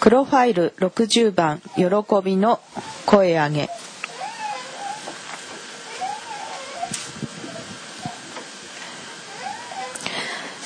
[0.00, 1.84] 黒ファイル60番喜
[2.24, 2.58] びの
[3.04, 3.68] 声上げ。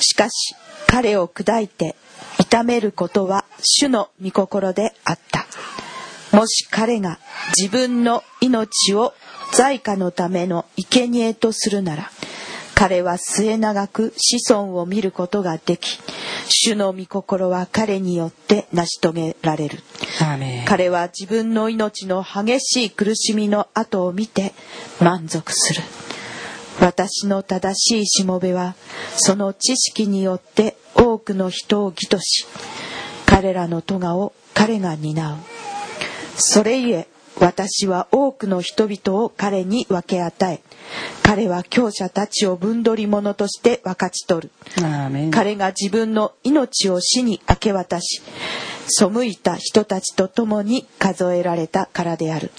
[0.01, 0.55] しかし
[0.87, 1.97] 彼を砕いて
[2.39, 5.46] 痛めることは主の御心であった。
[6.37, 7.19] もし彼が
[7.57, 9.14] 自分の命を
[9.53, 12.11] 在家のための生贄とするなら
[12.75, 16.01] 彼は末永く子孫を見ることができ
[16.48, 19.79] 主の御心は彼によって成し遂げられる。
[20.66, 24.52] 彼は自分の命の激しい苦しみの後を見て
[25.01, 25.83] 満足する。
[26.80, 28.75] 私の正しいしもべは
[29.16, 32.47] その知識によって多くの人を義とし
[33.27, 35.37] 彼らの咎を彼が担う。
[36.37, 37.09] それゆえ
[37.41, 40.62] 私は多くの人々を彼に分け与え
[41.23, 45.30] 彼は強者たちを分取り者として分かち取る。
[45.30, 48.23] 彼が自分の命を死に明け渡し
[48.87, 52.51] 背いた人たちと共に数えられたからである。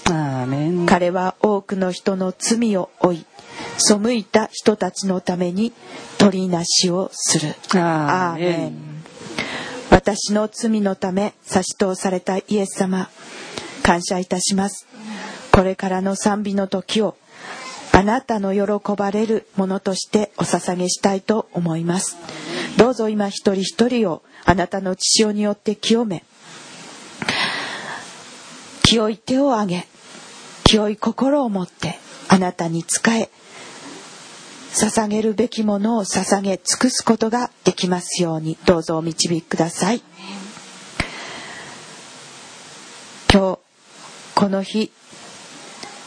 [0.86, 3.26] 彼は多くの人の罪を負い
[3.78, 5.72] 背いた人たちのために
[6.18, 7.54] 取りなしをする。
[7.72, 8.96] アーメン
[9.90, 13.08] 私の罪のため差し通されたイエス様
[13.86, 14.84] 感謝いたします。
[15.52, 17.16] これからの賛美の時を
[17.92, 22.16] あなたの喜ばれるものとしてお捧げしたいと思います。
[22.76, 26.24] どうぞ今一人一人をあなたの血潮によって清め
[28.82, 29.86] 清い手を挙げ
[30.64, 33.30] 清い心を持ってあなたに仕え
[34.72, 40.02] 捧げるべきものを捧げ尽くすことができますようにどうぞお導きください。
[43.32, 43.65] 今日
[44.36, 44.92] この日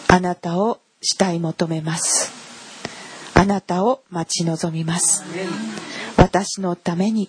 [0.08, 2.32] あなたを慕い求めます。
[3.34, 5.24] あなたを待ち望みます。
[6.16, 7.28] 私のために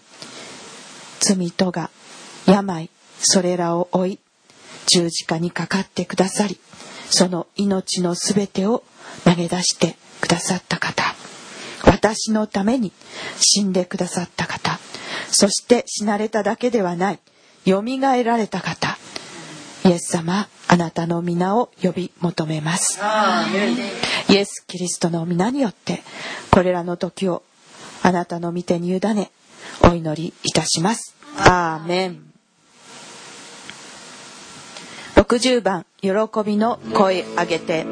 [1.21, 1.89] 罪とが
[2.47, 4.19] 病それらを負い
[4.89, 6.59] 十字架にかかってくださり
[7.09, 8.85] その命のすべてを
[9.25, 11.15] 投げ出してくださった方。
[11.87, 12.93] 私のために
[13.39, 14.79] 死んでくださった方。
[15.31, 17.19] そして死なれただけではない
[17.65, 18.99] よみがえられた方。
[19.85, 23.01] イエス様あなたの皆を呼び求めます。
[24.29, 26.03] イエス・キリストの皆によって
[26.51, 27.43] これらの時を
[28.03, 29.31] あなたの御手に委ね
[29.83, 31.15] お祈りいたします。
[31.39, 32.31] アーメン
[35.17, 36.11] 60番喜
[36.45, 37.85] びの声上げて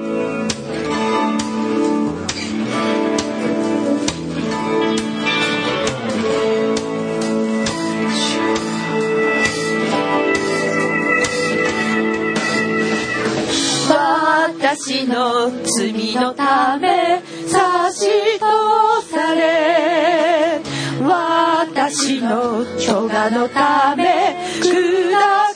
[14.81, 18.07] 私の罪のため差し
[18.39, 20.61] 通され
[21.03, 25.48] 私の許可のため下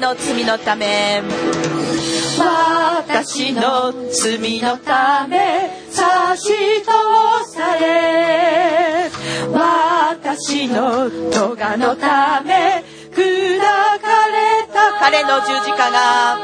[0.00, 1.22] の罪のため
[2.38, 6.48] 私の罪のため差し
[6.82, 6.90] 通
[7.52, 9.10] され
[9.52, 16.38] 私の咎のため砕かれた彼の十字架が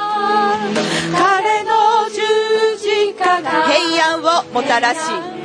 [1.16, 4.98] 彼の十字架が平安をもたらし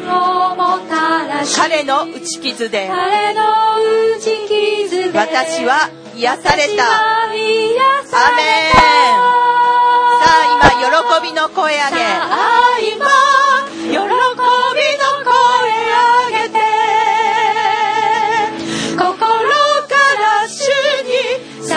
[0.05, 3.41] をもたらし彼の打ち傷で彼の
[4.17, 6.85] 打ち傷で私は癒された。
[7.25, 8.29] アメれンさ
[10.29, 11.81] あ今喜びの声上げ。
[11.81, 13.09] さあ今
[13.81, 14.05] 喜びの
[15.25, 15.33] 声
[15.73, 16.61] 上げて。
[18.91, 20.69] 心から主
[21.01, 21.09] に
[21.67, 21.73] 叫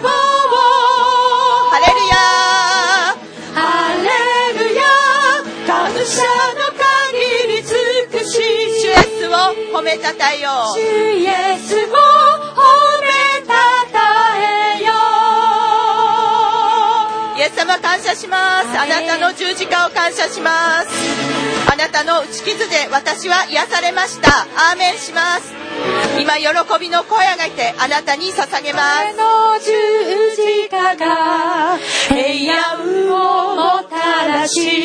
[0.00, 0.06] ぼ
[18.16, 18.68] します。
[18.78, 20.88] あなたの十字架を感謝します。
[21.70, 24.30] あなたの打ち傷で私は癒されました。
[24.70, 25.52] アーメンします。
[26.18, 26.48] 今喜
[26.80, 29.16] びの声がいてあなたに捧げます。
[29.16, 29.70] の十
[30.34, 31.76] 字架が
[32.08, 34.75] 平安をもたらし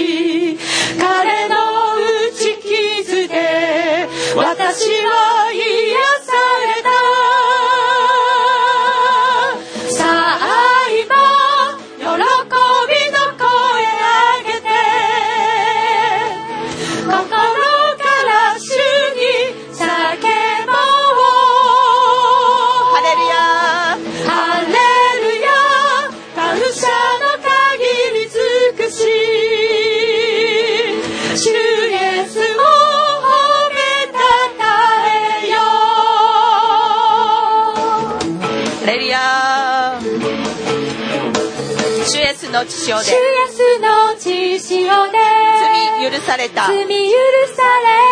[46.32, 46.68] された。
[46.68, 46.96] 罪許さ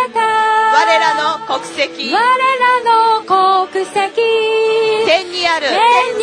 [0.05, 0.19] れた。
[0.19, 2.11] 我らの国籍。
[2.13, 2.27] 我ら
[2.83, 3.23] の
[3.71, 4.21] 国籍。
[5.05, 5.67] 天にある。
[5.69, 6.18] 天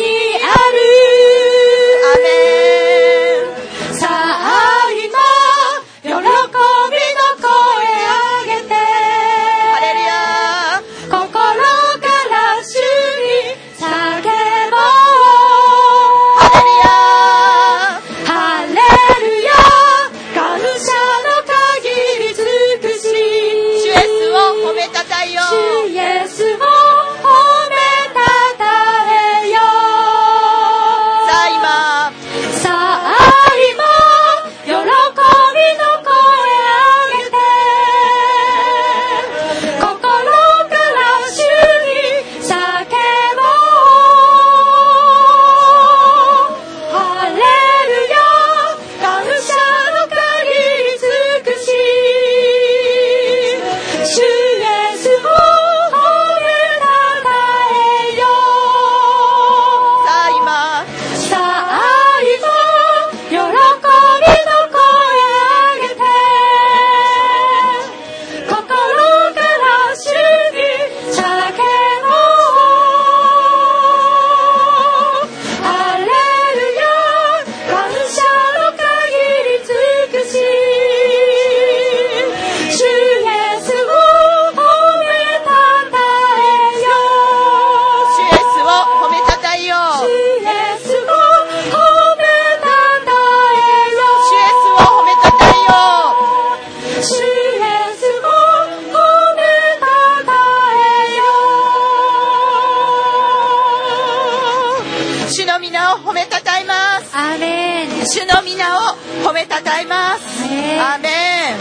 [106.03, 107.15] 褒めたたえます。
[107.15, 110.43] アメン主の皆を褒めたたえます。
[110.43, 111.57] アメンアーメン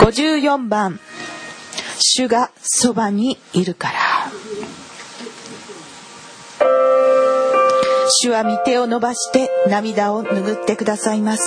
[0.00, 1.00] 54番
[1.98, 3.98] 主がそばにいるから。
[8.20, 11.42] 主は御手を伸ばして涙を拭ってくださいます。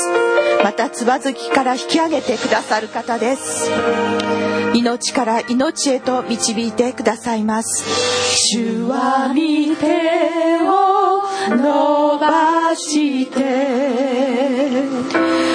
[0.64, 3.70] またつばずきから引き上げてくださる方です
[4.74, 7.84] 命から命へと導いてくださいます。
[8.54, 9.36] 主は御
[9.76, 11.24] 手を
[11.58, 15.51] 伸ばして。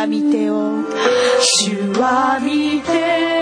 [0.00, 0.82] は御手を
[1.42, 3.39] 主は御手を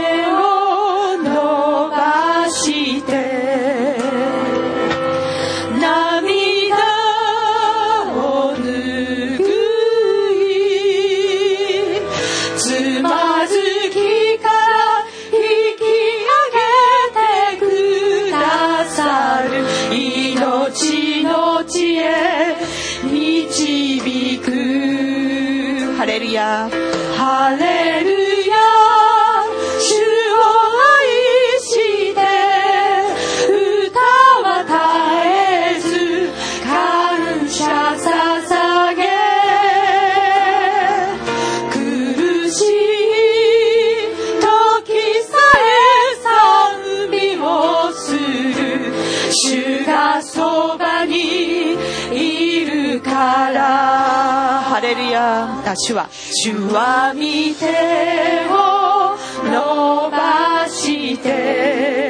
[55.78, 56.08] 主は。
[56.10, 57.20] 主は御
[57.54, 57.66] 手
[58.50, 59.16] を
[59.50, 62.07] 伸ばして。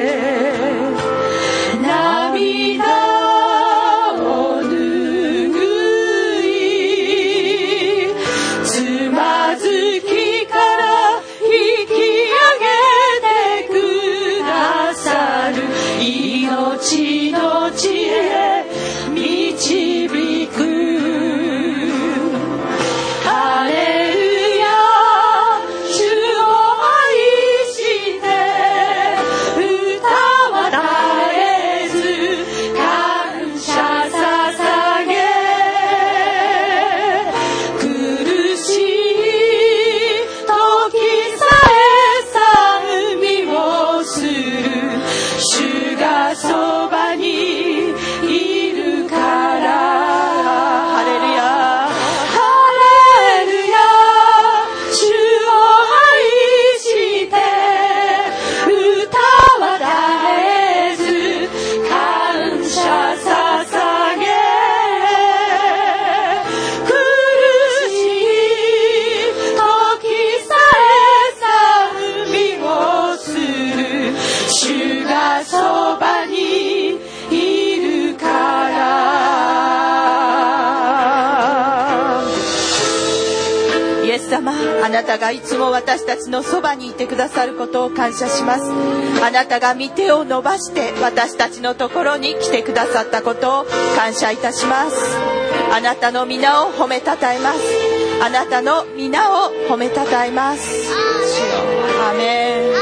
[85.19, 88.71] たがいつも私たちのそばにいてくださることを感謝します。
[89.23, 94.97] あなたが御手を伸ばして私たちのところに来てくださったことを感謝いたします。
[95.73, 97.59] あなたの皆を褒めたたえます。
[98.23, 100.85] あなたの皆を褒めたたえます。
[100.85, 100.95] 主よ
[102.09, 102.73] アーメン。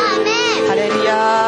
[0.68, 1.45] ハレルヤ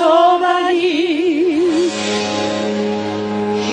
[0.00, 1.90] そばに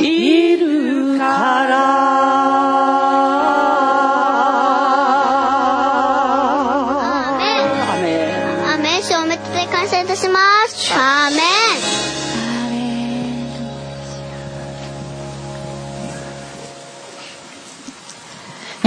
[0.01, 1.77] いるから。
[6.99, 7.63] アメン。
[8.67, 9.03] アーメン。
[9.03, 10.93] 主をおめでとう感謝いたします。
[10.93, 11.37] アーメ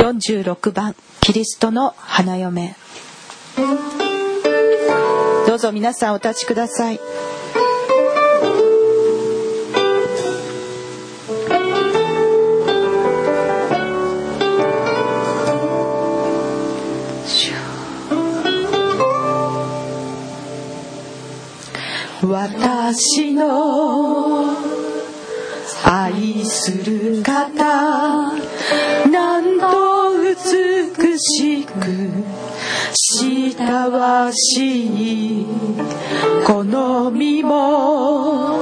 [0.04, 0.10] ン。
[0.12, 2.76] 46番キリストの花嫁。
[5.46, 7.00] どうぞ皆さんお立ちください
[22.30, 24.54] 私の
[25.84, 28.32] 愛する方
[29.08, 31.72] なんと美しく
[33.18, 35.46] 親しい
[36.46, 38.60] この身も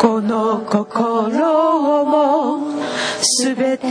[0.00, 2.82] この心も
[3.22, 3.86] すべて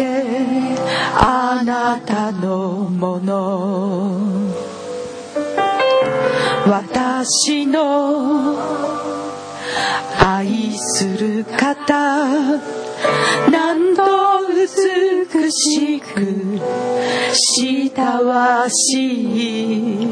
[1.15, 4.62] あなたのもの。
[6.65, 8.57] 私の
[10.17, 12.25] 愛する方
[13.51, 14.03] なんと
[14.49, 16.59] 美しく
[17.59, 20.07] 親しい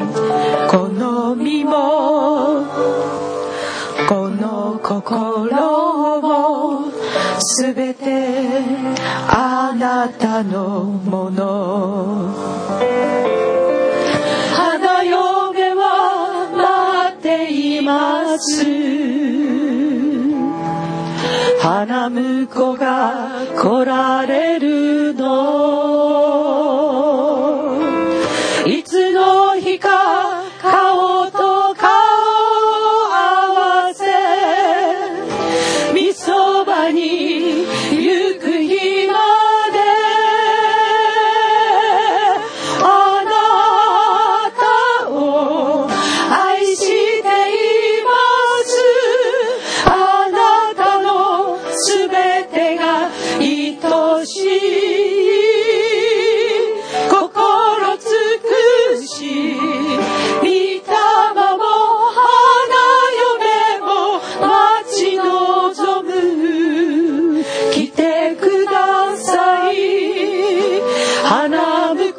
[0.69, 2.65] この身も
[4.09, 6.91] この心も
[7.39, 8.27] すべて
[9.29, 12.60] あなたのもの。
[21.59, 26.40] 花婿が来られるの。
[71.31, 71.47] 花
[71.95, 72.11] 婿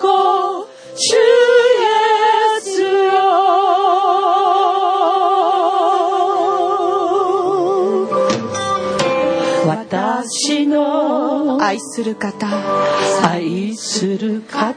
[0.96, 2.88] 主イエスよ。
[9.66, 12.48] 私の愛する方。
[13.22, 14.71] 愛する方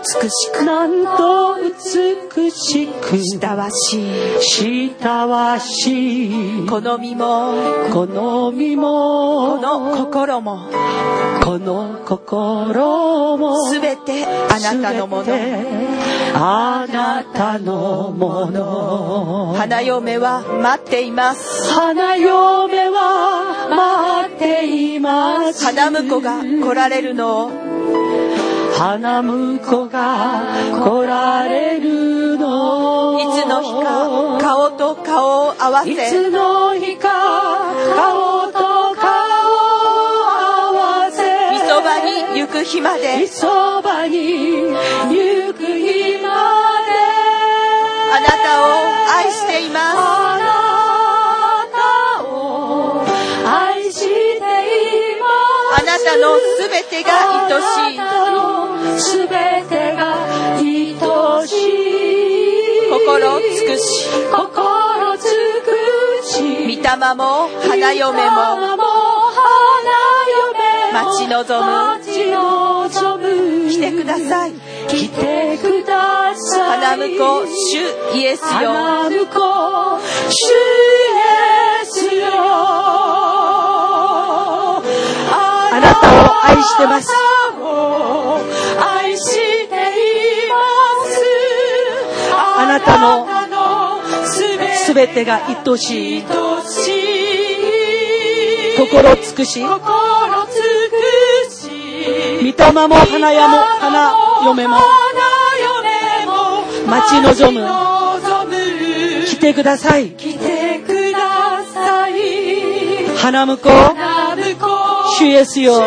[0.00, 3.18] 美しくなんと美しく。
[3.18, 6.66] 親しい親しい。
[6.66, 7.54] 好みも
[7.92, 9.58] 好みも。
[9.58, 10.70] この心も。
[11.44, 13.68] この心も。
[13.68, 15.34] すべてあなたのもの。
[16.34, 19.54] あなたのもの。
[19.54, 21.74] 花嫁は待っています。
[21.74, 25.62] 花嫁は待っています。
[25.62, 27.69] 花婿が来られるのを
[28.80, 30.42] 花婿が
[30.82, 33.20] 来られるの。
[33.20, 37.10] いつの日か顔と顔を合わいせつの日か
[37.94, 39.04] 顔と顔を
[40.32, 41.20] 合わせ。
[41.50, 43.26] みそばに行く日まみで。
[43.26, 44.16] そばに
[44.62, 46.30] 行く日ま
[46.88, 46.96] で。
[48.12, 48.66] あなたを
[49.18, 49.96] 愛しています。
[55.70, 55.80] す。
[55.80, 58.39] あなたのすべてが愛しい
[59.00, 59.28] すべ
[59.68, 60.26] てが
[60.56, 60.60] 愛
[61.48, 62.90] しい。
[62.90, 64.06] 心尽くし。
[64.30, 65.24] 心尽
[65.64, 65.68] く
[66.22, 66.76] し。
[66.76, 68.36] 御霊も花嫁も。
[70.92, 71.70] 待ち望む。
[71.96, 73.70] 待ち望む。
[73.70, 74.52] 来てください。
[74.88, 76.80] 来てください。
[76.80, 77.78] 花婿主
[78.16, 78.48] イエスよ。
[78.48, 79.24] 花婿
[80.28, 80.52] 主イ
[81.82, 82.26] エスよ。
[85.32, 87.29] あなたを愛してます
[92.98, 94.42] ののす
[94.86, 96.24] すべてが愛しい。
[96.24, 96.32] 愛
[96.66, 99.62] しい心尽くし。
[99.62, 101.00] 心尽く
[101.50, 101.68] し。
[102.40, 104.76] 御霊も花屋も花嫁も。
[106.86, 107.66] 待ち望む。
[109.26, 110.10] 来てください。
[110.10, 112.14] 来てください。
[113.16, 113.70] 花婿。
[113.70, 114.80] 花婿。
[115.18, 115.82] 主イエスよ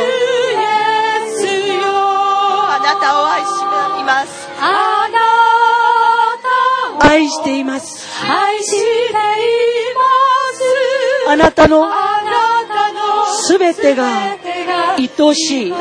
[7.24, 8.06] 愛しています。
[8.22, 9.22] 愛していま
[10.54, 10.64] す
[11.30, 11.90] あなたの
[13.42, 15.74] すべてが全てが愛しい。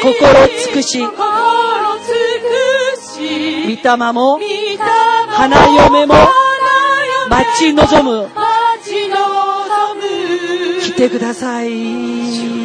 [0.00, 0.22] 心
[0.64, 1.00] 尽くし。
[1.00, 1.10] 御
[3.82, 4.40] 霊も
[5.28, 6.26] 花嫁も花
[7.04, 8.28] 嫁待ち望む。
[8.28, 8.34] 待
[8.82, 10.80] ち望む。
[10.80, 12.57] 来てください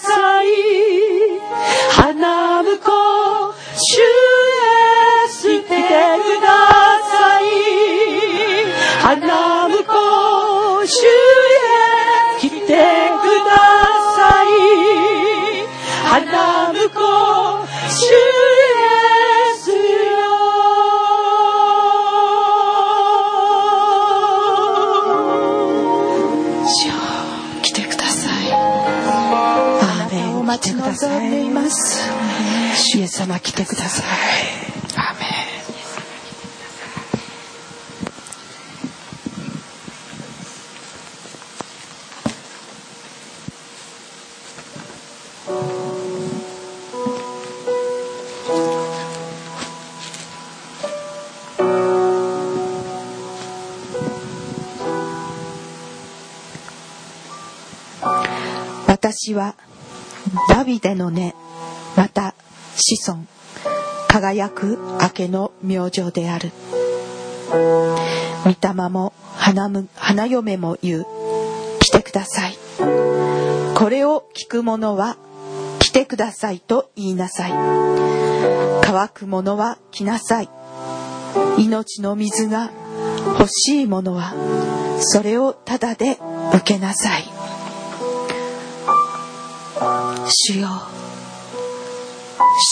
[0.00, 0.46] さい。
[1.90, 4.04] 花婿主へ
[5.28, 6.48] 捨ててくだ
[7.10, 7.44] さい。
[9.02, 11.08] 花婿主へ
[12.40, 13.50] 来てくだ
[14.16, 14.46] さい。
[16.08, 16.86] 花婿
[17.88, 18.47] 主へ
[31.06, 32.10] いいます。
[32.74, 34.06] 主イエス様来てください。
[34.96, 35.28] アーメン。
[58.86, 59.54] 私は
[60.48, 61.34] ダビデの根
[61.96, 62.34] また
[62.76, 63.24] 子孫
[64.08, 66.50] 輝く明けの明星である。
[68.44, 71.06] 御霊も花花嫁も言う。
[71.80, 72.56] 来てください。
[73.74, 75.16] これを聞く者は
[75.78, 77.52] 来てくださいと言いなさい。
[78.82, 80.48] 乾く者は来なさい。
[81.58, 82.70] 命の水が
[83.38, 84.34] 欲しい者は
[85.00, 86.18] それをただで
[86.54, 87.37] 受けなさい。
[90.30, 90.68] 主よ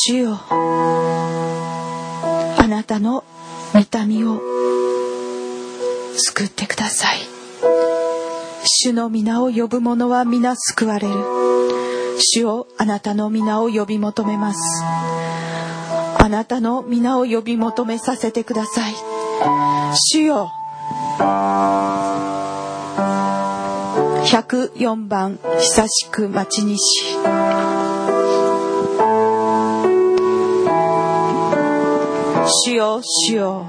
[0.05, 3.25] 主よあなたの
[3.75, 4.43] 痛みを
[6.17, 7.21] 救ってください。
[8.67, 11.15] 主の皆を呼ぶ者は皆救われる。
[12.19, 14.83] 主をあなたの皆を呼び求めます。
[14.85, 18.95] あなたの皆を呼び求めさせてください。
[19.95, 20.53] 主よ。
[24.27, 27.05] 104番「久しく待ちにし」
[32.65, 33.01] 「しよ
[33.35, 33.65] よ」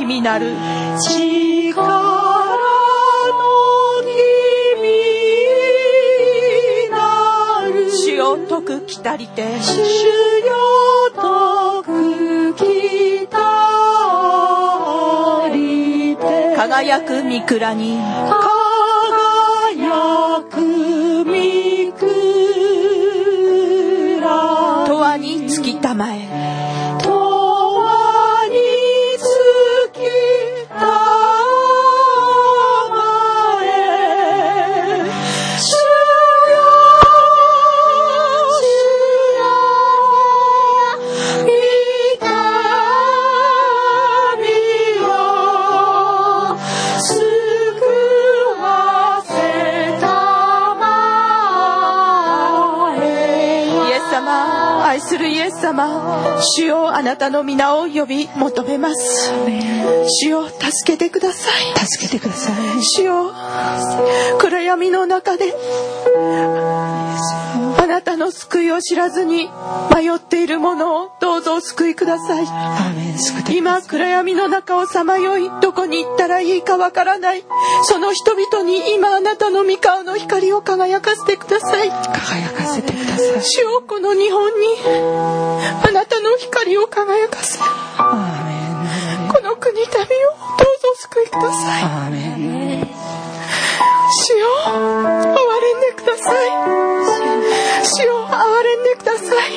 [0.00, 0.56] 君なる。
[8.06, 9.60] 力とく来たりて。
[9.60, 9.82] 主よ
[11.84, 13.38] く来た
[15.52, 16.56] りて。
[16.56, 17.98] 輝く御蔵に。
[17.98, 18.49] 輝
[57.20, 59.30] たの皆を呼び求めます。
[60.22, 61.86] 主よ助けてください。
[61.86, 62.82] 助けてください。
[62.82, 63.30] 主よ
[64.38, 65.54] 暗闇の中で
[67.76, 69.50] あなたの救いを知らずに
[69.94, 72.46] 迷っている者をどうぞお救いください。
[73.54, 77.44] 今さ暗闇の中をさまよいどこに行ったらいいかわからない。
[77.82, 81.88] その人々に今あなたの御顔の光を輝かせてください。
[81.88, 83.42] い輝かせてください。
[83.42, 87.64] 主よこの日本にあなたの光を輝かせこ
[89.42, 91.82] の国民をどうぞお救いください。
[94.12, 94.74] 主よ憐
[95.60, 96.48] れんでください。
[97.84, 99.52] 主よ憐れんでください。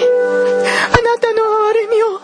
[0.89, 2.21] あなたの憐れみを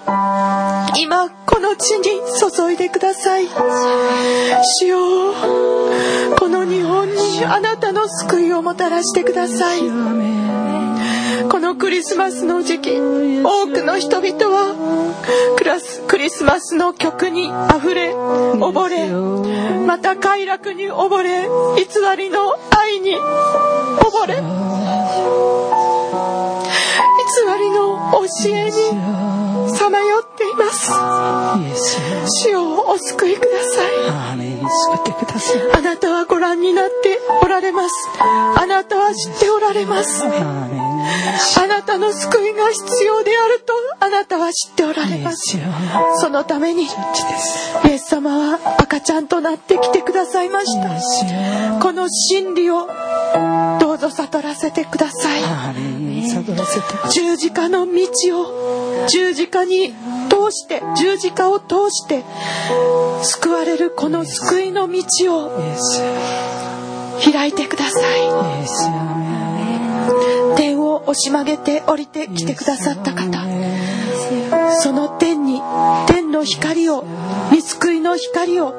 [0.97, 3.47] 今この地に注いでください。
[4.79, 4.97] 主よ
[6.37, 9.81] この日本にあなたの救いをもたらしてください
[11.59, 19.09] このクリスマスの時期多くの人々はクラスクリスマスの曲にあふれ溺れ
[19.85, 24.35] また快楽に溺れ偽りの愛に溺れ。
[27.19, 28.23] 偽りの教
[28.55, 28.71] えに
[29.75, 30.93] さまよっています。
[32.41, 33.87] 主をお救いください。
[35.73, 37.93] あなたはご覧になっておられます。
[38.21, 40.23] あなたは知っておられます
[41.57, 45.57] あなたの救いが必要であるとあなたは知っておられます。
[46.21, 46.87] そのためにイ
[47.89, 51.79] エス様は赤ちゃんとなってきてくださいました。
[51.79, 52.87] この真理を
[53.79, 55.41] どうぞ悟らせてください。
[57.11, 57.91] 十字架の道
[58.41, 59.93] を十字架に
[60.29, 62.23] 通して十字架を通して
[63.23, 65.03] 救われるこの救いの道
[65.47, 65.51] を
[67.31, 69.08] 開いてください
[71.09, 73.39] 押し曲げて降りてきてくださった方。
[74.81, 75.59] その天に
[76.07, 77.03] 天の光を
[77.51, 78.75] 見救いの光を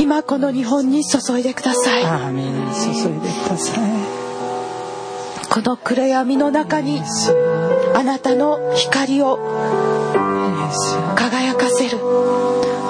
[0.00, 2.02] 今この日本に注いでください。
[5.50, 7.02] この暗闇の中に
[7.94, 9.38] あなたの光を
[11.16, 11.98] 輝かせる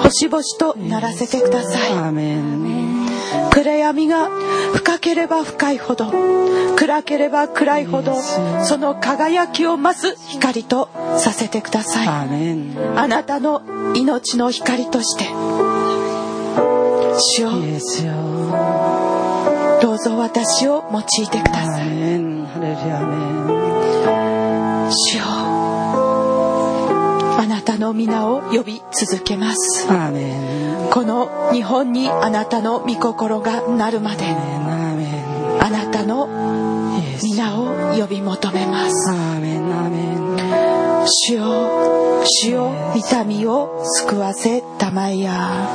[0.03, 2.78] 星々とならせてください
[3.51, 4.29] 暗闇が
[4.73, 6.11] 深ければ深いほど
[6.75, 8.15] 暗ければ暗いほど
[8.63, 12.07] その輝きを増す光とさせてください。
[12.07, 13.61] あなたの
[13.95, 15.25] 命の光として
[17.19, 17.51] 主よ。
[17.51, 18.13] イエスよ
[19.81, 21.87] どうぞ私を用いてくだアさい。
[24.91, 25.23] 主よ。
[27.39, 29.87] あなたの皆を呼び続けます
[30.91, 36.27] この日本にあなたの御心がなるまであなたの
[37.21, 39.09] 皆を呼び求めます。
[41.27, 45.67] 主よ主よ痛みを救わせたまえや。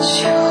[0.00, 0.45] 主よ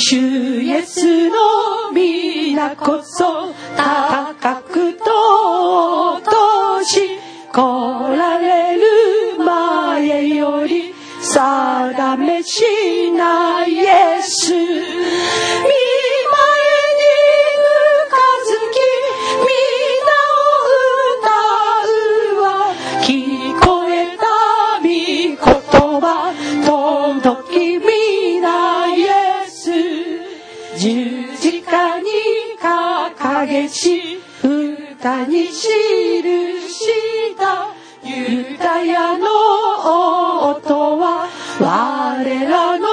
[0.00, 4.57] 主イエスの皆こそ高
[35.00, 35.68] 歌に記し
[37.36, 37.68] た
[38.02, 39.26] ユダヤの
[40.50, 41.28] 音は
[41.60, 42.87] 我らの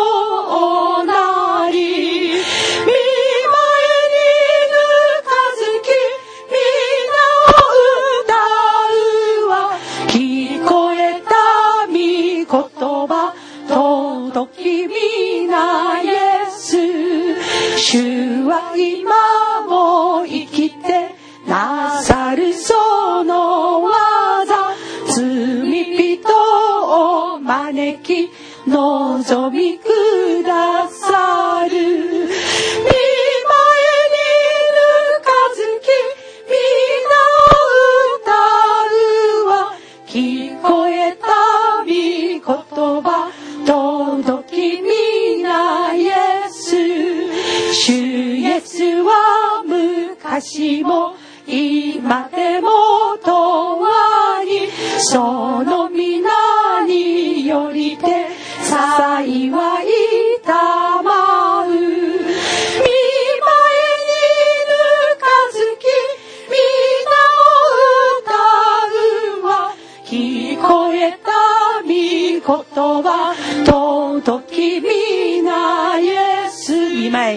[27.93, 28.31] のき
[28.67, 29.85] 望みく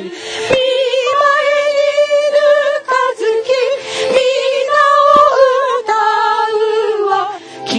[0.09, 0.17] 見舞
[0.49, 1.85] いに
[2.33, 2.41] ぬ
[2.87, 3.47] かずき、
[4.09, 5.21] みんなを
[5.81, 5.93] 歌
[6.55, 7.13] うわ。
[7.67, 7.73] 聞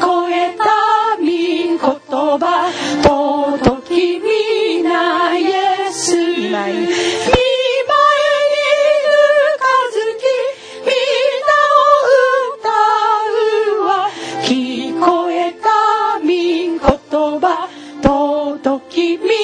[0.00, 0.62] こえた
[1.20, 6.72] 民言葉、尊きみなやすまい。
[6.72, 6.88] 見舞いに
[9.04, 9.12] ぬ
[9.60, 10.24] かずき、
[10.86, 11.86] みんなを
[12.58, 12.66] 歌
[13.72, 13.92] うわ。
[14.42, 14.48] 聞
[14.98, 15.68] こえた
[16.20, 17.68] 民言葉、
[18.02, 19.43] 尊きみ君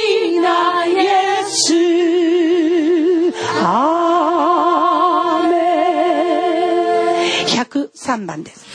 [8.21, 8.70] 3番です。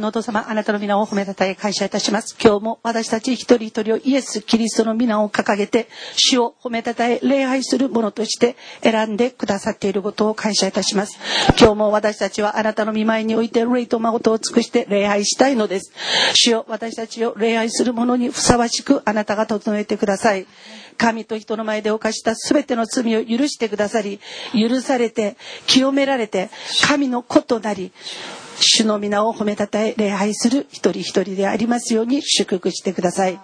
[0.00, 2.36] のお父様、あなたの皆を褒めたたえ感謝いたします。
[2.42, 11.18] 今日も私たち一人一人をイエス・キリストの皆を掲げて、主を褒めたたえ、礼拝する者として選んでくださっていることを感謝いたします。
[11.58, 15.92] 今日も私たちはあなたの見舞いにおいて霊と誠を尽くして礼拝したいのです。
[16.34, 20.46] 主よ、私たちを礼拝する者にふさわしくあなたが整えてください。
[21.00, 24.20] 神と人の前で犯した全ての罪を許してくださり、
[24.52, 25.36] 許されて、
[25.66, 26.50] 清められて、
[26.86, 27.90] 神の子となり、
[28.60, 33.40] 主の皆を褒めたたえ礼拝する一人一人でありますように祝福してください。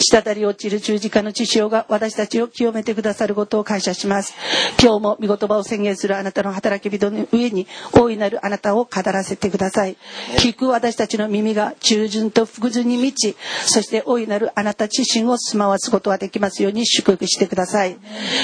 [0.00, 4.34] 滴り落ちる十字架の血潮が私たちを清めてくださることを感謝します。
[4.82, 9.96] 今日も御言葉を宣言するあなたの働き人の上に大いなるあなたを語らせてください。
[10.38, 13.36] 聞く私たちの耳が従順と福順に満ち、
[13.66, 17.96] そして大いなるあなた自身を住まわすことができますように祝福してください。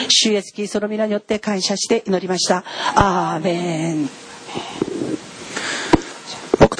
[0.08, 2.64] 主イエスキリストの皆によって感謝して祈りました。
[2.94, 4.89] アーメン。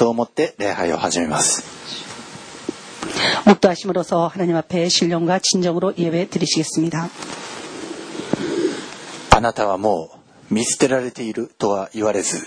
[0.00, 1.64] 祷をもって礼拝を始めます。
[3.46, 7.08] 목도하심으로써 하나님 앞에 신령과 진정으로 예배 드리시겠습니다.
[9.30, 10.10] あなたはも
[10.50, 12.46] う見捨てられているとは言われず、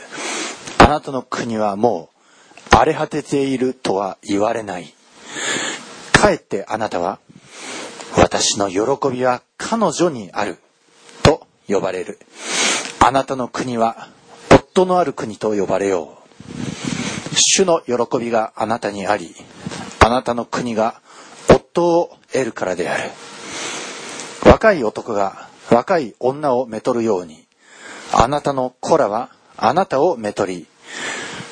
[0.79, 2.09] あなたの国はも
[2.71, 4.93] う荒れ果てているとは言われない。
[6.13, 7.19] かえってあなたは、
[8.17, 10.57] 私の喜びは彼女にある
[11.23, 12.19] と呼ばれる。
[12.99, 14.09] あなたの国は
[14.51, 16.22] 夫のある国と呼ばれよう。
[17.34, 19.34] 主の喜びがあなたにあり、
[20.00, 21.00] あなたの国が
[21.48, 23.10] 夫を得るからである。
[24.44, 27.44] 若い男が若い女をめとるように、
[28.12, 30.66] あなたの子らはあなたをめとり、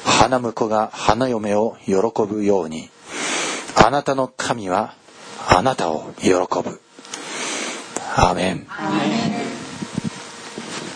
[0.04, 1.94] 花婿が花嫁を喜
[2.28, 2.88] ぶように、
[3.84, 4.94] あなたの神は
[5.48, 6.80] あなたを喜ぶ。
[8.14, 9.41] アーメン。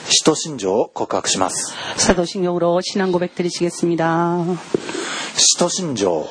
[0.09, 1.73] 使徒信条を告白します。
[1.97, 4.45] 사도신경으로 신앙 고백 드리시겠습니다.
[5.37, 6.27] 使徒信条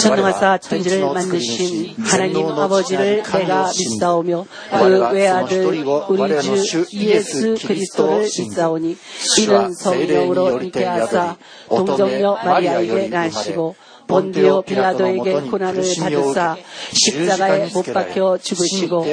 [0.00, 8.96] 전능하사 천지를 만드신 하나님 아버지를 내가 믿사오며 그 외아들 우리 주 예수 그리스도를 믿사오니
[9.38, 11.36] 이는 성령으로 있게 하사
[11.68, 13.76] 동정녀 마리아에게 나시고
[14.09, 16.57] 본디오 빌라도에게 고난을 받으사
[16.91, 19.05] 십자가에 못 박혀 죽으시고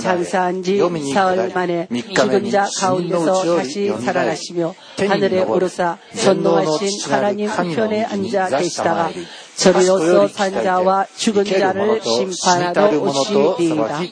[0.00, 0.78] 장사한 지
[1.14, 9.10] 사흘 만에 죽은 자 가운데서 다시 살아나시며 하늘에 오르사 전노하신 하나님 우편에 앉아 계시다가
[9.56, 14.02] 저리로서 산자와 죽은 자를 심판하러 오시리이다.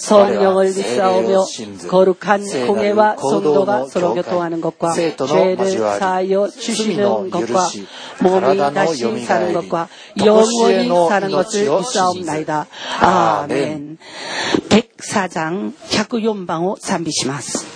[0.00, 1.44] 성령을 믿사오며
[1.88, 7.68] 거룩한 공예와 성도가 서로 교통하는 것과 죄를 사하여 주시는 것과
[8.20, 9.88] 몸이 다시 사는 것과
[10.24, 12.66] 영원히 사는 것을 믿사옵나이다.
[13.00, 13.98] 아멘.
[14.68, 17.69] 104장 104番を賛美します。